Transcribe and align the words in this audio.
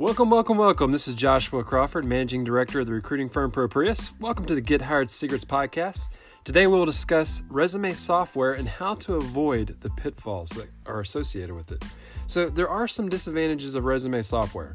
Welcome, 0.00 0.30
welcome, 0.30 0.56
welcome. 0.56 0.92
This 0.92 1.06
is 1.08 1.14
Joshua 1.14 1.62
Crawford, 1.62 2.06
Managing 2.06 2.42
Director 2.42 2.80
of 2.80 2.86
the 2.86 2.94
recruiting 2.94 3.28
firm 3.28 3.52
ProPrius. 3.52 4.18
Welcome 4.18 4.46
to 4.46 4.54
the 4.54 4.62
Get 4.62 4.80
Hired 4.80 5.10
Secrets 5.10 5.44
podcast. 5.44 6.08
Today 6.42 6.66
we 6.66 6.78
will 6.78 6.86
discuss 6.86 7.42
resume 7.50 7.92
software 7.92 8.54
and 8.54 8.66
how 8.66 8.94
to 8.94 9.16
avoid 9.16 9.76
the 9.82 9.90
pitfalls 9.90 10.48
that 10.52 10.70
are 10.86 11.00
associated 11.00 11.54
with 11.54 11.70
it. 11.70 11.84
So, 12.28 12.48
there 12.48 12.70
are 12.70 12.88
some 12.88 13.10
disadvantages 13.10 13.74
of 13.74 13.84
resume 13.84 14.22
software. 14.22 14.74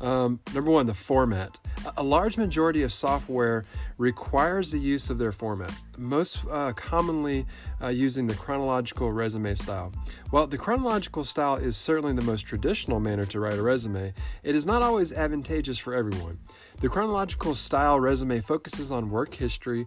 Um, 0.00 0.40
number 0.54 0.70
one, 0.70 0.86
the 0.86 0.94
format. 0.94 1.58
A 1.96 2.02
large 2.02 2.36
majority 2.36 2.82
of 2.82 2.92
software 2.92 3.64
requires 3.98 4.70
the 4.70 4.78
use 4.78 5.10
of 5.10 5.18
their 5.18 5.32
format, 5.32 5.72
most 5.96 6.44
uh, 6.50 6.72
commonly 6.72 7.46
uh, 7.82 7.88
using 7.88 8.26
the 8.26 8.34
chronological 8.34 9.12
resume 9.12 9.54
style. 9.54 9.92
While 10.30 10.46
the 10.46 10.58
chronological 10.58 11.24
style 11.24 11.56
is 11.56 11.76
certainly 11.76 12.12
the 12.12 12.22
most 12.22 12.42
traditional 12.42 13.00
manner 13.00 13.26
to 13.26 13.40
write 13.40 13.58
a 13.58 13.62
resume, 13.62 14.14
it 14.42 14.54
is 14.54 14.66
not 14.66 14.82
always 14.82 15.12
advantageous 15.12 15.78
for 15.78 15.94
everyone. 15.94 16.38
The 16.80 16.88
chronological 16.88 17.54
style 17.54 18.00
resume 18.00 18.40
focuses 18.40 18.90
on 18.90 19.10
work 19.10 19.34
history 19.34 19.86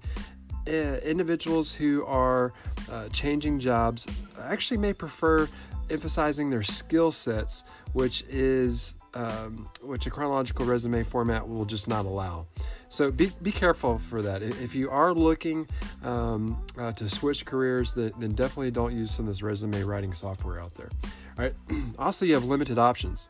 uh, 0.67 0.98
individuals 1.03 1.73
who 1.73 2.05
are 2.05 2.53
uh, 2.92 3.08
changing 3.09 3.59
jobs 3.59 4.05
actually 4.42 4.78
may 4.78 4.94
prefer 4.94 5.48
emphasizing 5.89 6.50
their 6.50 6.64
skill 6.64 7.12
sets, 7.12 7.64
which 7.94 8.23
is 8.30 8.94
um, 9.17 9.67
which 9.81 10.05
a 10.05 10.12
chronological 10.12 10.66
resume 10.66 11.03
format 11.03 11.48
will 11.48 11.66
just 11.66 11.88
not 11.88 12.05
allow. 12.05 12.45
So 12.89 13.12
be, 13.12 13.31
be 13.41 13.52
careful 13.52 13.98
for 13.98 14.21
that. 14.21 14.44
If 14.44 14.75
you 14.75 14.89
are 14.91 15.13
looking 15.13 15.67
um, 16.03 16.63
uh, 16.77 16.91
to 16.94 17.09
switch 17.09 17.45
careers, 17.45 17.94
then, 17.94 18.11
definitely 18.34 18.72
don't 18.72 18.95
use 18.95 19.11
some 19.11 19.25
of 19.25 19.30
this 19.30 19.41
resume 19.41 19.81
writing 19.84 20.13
software 20.13 20.59
out 20.59 20.73
there. 20.75 20.89
All 21.38 21.45
right. 21.45 21.53
also, 22.00 22.25
you 22.25 22.36
have 22.36 22.44
limited 22.44 22.77
options. 22.77 23.27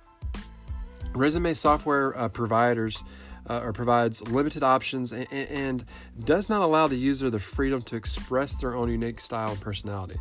Resume 1.14 1.54
software 1.54 2.16
uh, 2.18 2.28
providers 2.28 3.04
uh, 3.48 3.62
or 3.64 3.74
provides 3.74 4.22
limited 4.28 4.64
options 4.64 5.12
and, 5.12 5.32
and, 5.32 5.86
does 6.24 6.50
not 6.50 6.62
allow 6.62 6.88
the 6.88 6.98
user 6.98 7.30
the 7.30 7.40
freedom 7.40 7.82
to 7.82 7.96
express 7.96 8.58
their 8.58 8.76
own 8.76 8.90
unique 8.90 9.20
style 9.20 9.52
and 9.52 9.62
personality. 9.62 10.18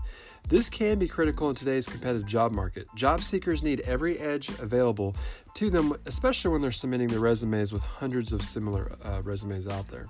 This 0.48 0.68
can 0.68 0.98
be 0.98 1.08
critical 1.08 1.48
in 1.48 1.56
today's 1.56 1.86
competitive 1.86 2.26
job 2.26 2.52
market. 2.52 2.86
Job 2.94 3.24
seekers 3.24 3.62
need 3.62 3.80
every 3.80 4.18
edge 4.18 4.48
available 4.60 5.16
to 5.54 5.70
them, 5.70 5.96
especially 6.06 6.52
when 6.52 6.60
they're 6.60 6.70
submitting 6.70 7.08
their 7.08 7.18
resumes 7.18 7.72
with 7.72 7.82
hundreds 7.82 8.32
of 8.32 8.44
similar 8.44 8.92
uh, 9.02 9.22
resumes 9.24 9.66
out 9.66 9.88
there. 9.88 10.06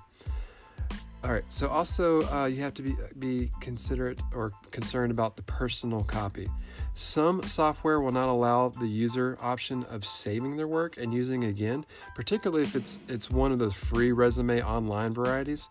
All 1.25 1.33
right. 1.33 1.45
So 1.49 1.69
also, 1.69 2.23
uh, 2.33 2.47
you 2.47 2.63
have 2.63 2.75
to 2.75 2.83
be 2.83 2.95
be 3.19 3.51
considerate 3.61 4.23
or 4.35 4.53
concerned 4.71 5.11
about 5.11 5.37
the 5.37 5.43
personal 5.43 6.05
copy. 6.05 6.49
Some 6.95 7.43
software 7.43 8.01
will 8.01 8.13
not 8.13 8.29
allow 8.29 8.69
the 8.69 8.87
user 8.87 9.37
option 9.41 9.85
of 9.85 10.07
saving 10.07 10.57
their 10.57 10.69
work 10.69 10.97
and 10.97 11.13
using 11.13 11.45
again, 11.45 11.85
particularly 12.15 12.63
if 12.63 12.77
it's 12.77 13.01
it's 13.09 13.31
one 13.31 13.51
of 13.51 13.59
those 13.59 13.75
free 13.75 14.13
resume 14.13 14.63
online 14.63 15.13
varieties. 15.13 15.69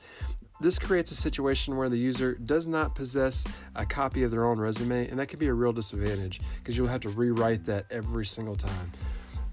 This 0.62 0.80
creates 0.80 1.12
a 1.12 1.16
situation 1.16 1.76
where 1.76 1.90
the 1.90 1.98
user 1.98 2.36
does 2.36 2.66
not 2.66 2.96
possess 2.96 3.46
a 3.76 3.86
copy 3.86 4.24
of 4.24 4.32
their 4.32 4.46
own 4.46 4.58
resume, 4.58 5.08
and 5.10 5.20
that 5.20 5.28
can 5.28 5.38
be 5.38 5.48
a 5.48 5.54
real 5.54 5.74
disadvantage 5.74 6.42
because 6.58 6.78
you'll 6.78 6.88
have 6.88 7.02
to 7.02 7.10
rewrite 7.10 7.66
that 7.66 7.86
every 7.92 8.26
single 8.26 8.56
time. 8.56 8.92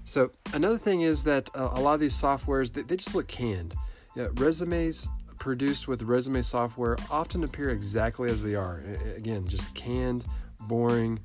So 0.05 0.31
another 0.53 0.77
thing 0.77 1.01
is 1.01 1.23
that 1.23 1.49
uh, 1.55 1.71
a 1.73 1.79
lot 1.79 1.93
of 1.93 1.99
these 1.99 2.19
softwares 2.19 2.73
they, 2.73 2.81
they 2.81 2.97
just 2.97 3.15
look 3.15 3.27
canned. 3.27 3.73
Yeah, 4.15 4.27
resumes 4.35 5.07
produced 5.43 5.89
with 5.89 6.01
resume 6.03 6.41
software 6.41 6.95
often 7.11 7.43
appear 7.43 7.69
exactly 7.69 8.29
as 8.29 8.41
they 8.41 8.55
are. 8.55 8.81
Again, 9.17 9.45
just 9.45 9.75
canned, 9.75 10.23
boring. 10.69 11.19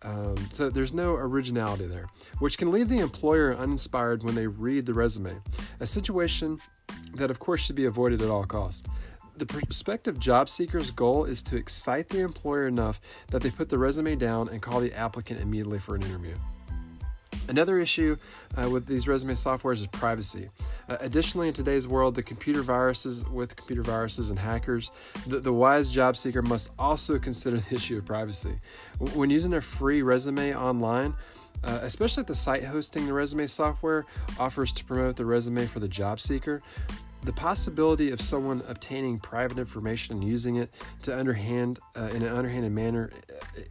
Um, 0.00 0.36
so 0.50 0.70
there's 0.70 0.94
no 0.94 1.14
originality 1.14 1.84
there, 1.84 2.06
which 2.38 2.56
can 2.56 2.72
leave 2.72 2.88
the 2.88 3.00
employer 3.00 3.54
uninspired 3.54 4.22
when 4.22 4.34
they 4.34 4.46
read 4.46 4.86
the 4.86 4.94
resume. 4.94 5.36
A 5.78 5.86
situation 5.86 6.58
that, 7.16 7.30
of 7.30 7.38
course, 7.38 7.60
should 7.60 7.76
be 7.76 7.84
avoided 7.84 8.22
at 8.22 8.30
all 8.30 8.46
costs. 8.46 8.88
The 9.36 9.44
prospective 9.44 10.18
job 10.18 10.48
seeker's 10.48 10.90
goal 10.90 11.26
is 11.26 11.42
to 11.42 11.56
excite 11.56 12.08
the 12.08 12.20
employer 12.20 12.66
enough 12.66 12.98
that 13.28 13.42
they 13.42 13.50
put 13.50 13.68
the 13.68 13.76
resume 13.76 14.16
down 14.16 14.48
and 14.48 14.62
call 14.62 14.80
the 14.80 14.94
applicant 14.94 15.38
immediately 15.38 15.78
for 15.78 15.96
an 15.96 16.02
interview. 16.02 16.34
Another 17.46 17.78
issue 17.78 18.16
uh, 18.56 18.70
with 18.70 18.86
these 18.86 19.06
resume 19.06 19.34
softwares 19.34 19.80
is 19.80 19.86
privacy. 19.88 20.48
Uh, 20.90 20.96
additionally, 21.02 21.46
in 21.46 21.54
today's 21.54 21.86
world, 21.86 22.16
the 22.16 22.22
computer 22.22 22.62
viruses 22.62 23.24
with 23.28 23.54
computer 23.54 23.82
viruses 23.82 24.28
and 24.28 24.38
hackers, 24.40 24.90
the, 25.28 25.38
the 25.38 25.52
wise 25.52 25.88
job 25.88 26.16
seeker 26.16 26.42
must 26.42 26.68
also 26.80 27.16
consider 27.16 27.58
the 27.58 27.74
issue 27.76 27.96
of 27.96 28.04
privacy. 28.04 28.58
When 29.14 29.30
using 29.30 29.54
a 29.54 29.60
free 29.60 30.02
resume 30.02 30.52
online, 30.52 31.14
uh, 31.62 31.78
especially 31.82 32.22
if 32.22 32.26
the 32.26 32.34
site 32.34 32.64
hosting 32.64 33.06
the 33.06 33.12
resume 33.12 33.46
software 33.46 34.04
offers 34.36 34.72
to 34.72 34.84
promote 34.84 35.14
the 35.14 35.24
resume 35.24 35.64
for 35.66 35.78
the 35.78 35.88
job 35.88 36.18
seeker, 36.18 36.60
the 37.22 37.32
possibility 37.34 38.10
of 38.10 38.20
someone 38.20 38.60
obtaining 38.66 39.20
private 39.20 39.58
information 39.58 40.16
and 40.16 40.24
using 40.24 40.56
it 40.56 40.70
to 41.02 41.16
underhand 41.16 41.78
uh, 41.94 42.10
in 42.14 42.22
an 42.22 42.34
underhanded 42.34 42.72
manner, 42.72 43.10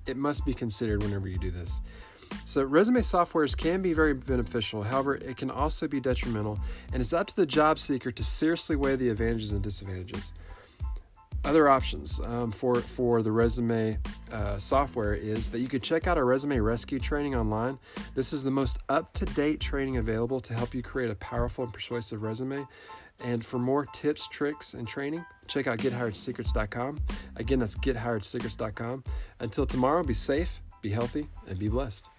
it 0.05 0.15
must 0.15 0.45
be 0.45 0.53
considered 0.53 1.03
whenever 1.03 1.27
you 1.27 1.37
do 1.37 1.51
this. 1.51 1.81
So, 2.45 2.63
resume 2.63 3.01
softwares 3.01 3.55
can 3.55 3.81
be 3.81 3.93
very 3.93 4.13
beneficial. 4.13 4.83
However, 4.83 5.15
it 5.15 5.37
can 5.37 5.51
also 5.51 5.87
be 5.87 5.99
detrimental, 5.99 6.59
and 6.93 7.01
it's 7.01 7.13
up 7.13 7.27
to 7.27 7.35
the 7.35 7.45
job 7.45 7.79
seeker 7.79 8.11
to 8.11 8.23
seriously 8.23 8.75
weigh 8.75 8.95
the 8.95 9.09
advantages 9.09 9.51
and 9.51 9.61
disadvantages. 9.61 10.33
Other 11.45 11.69
options 11.69 12.19
um, 12.19 12.51
for, 12.51 12.75
for 12.75 13.21
the 13.21 13.31
resume 13.31 13.97
uh, 14.31 14.57
software 14.57 15.13
is 15.13 15.49
that 15.51 15.59
you 15.59 15.69
could 15.69 15.81
check 15.81 16.05
out 16.05 16.17
our 16.17 16.25
resume 16.25 16.59
rescue 16.59 16.99
training 16.99 17.33
online. 17.33 17.79
This 18.13 18.33
is 18.33 18.43
the 18.43 18.51
most 18.51 18.77
up 18.89 19.13
to 19.13 19.25
date 19.25 19.61
training 19.61 19.97
available 19.97 20.41
to 20.41 20.53
help 20.53 20.73
you 20.73 20.83
create 20.83 21.09
a 21.09 21.15
powerful 21.15 21.63
and 21.63 21.73
persuasive 21.73 22.23
resume. 22.23 22.67
And 23.23 23.45
for 23.45 23.57
more 23.57 23.85
tips, 23.85 24.27
tricks, 24.27 24.73
and 24.73 24.87
training, 24.87 25.25
check 25.47 25.67
out 25.67 25.77
gethiredsecrets.com. 25.77 26.99
Again, 27.37 27.59
that's 27.59 27.75
gethiredsecrets.com. 27.75 29.03
Until 29.39 29.65
tomorrow, 29.65 30.03
be 30.03 30.13
safe, 30.13 30.61
be 30.81 30.89
healthy, 30.89 31.27
and 31.47 31.57
be 31.57 31.69
blessed. 31.69 32.09